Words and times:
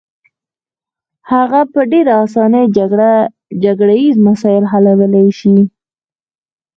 هغه 1.31 1.61
په 1.71 1.79
ډېره 1.91 2.13
اسانۍ 2.25 2.63
جګړه 3.63 3.91
ییز 4.01 4.17
مسایل 4.27 4.63
حلولای 4.71 5.29
شي. 5.39 5.55